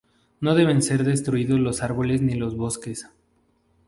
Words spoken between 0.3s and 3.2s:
No deben ser destruidos los árboles ni los bosques.